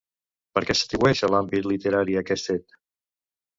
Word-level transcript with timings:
Per 0.55 0.63
què 0.69 0.75
s'atribueix 0.79 1.21
a 1.27 1.29
l'àmbit 1.35 1.69
literari 1.73 2.19
aquest 2.25 2.53
fet? 2.53 2.77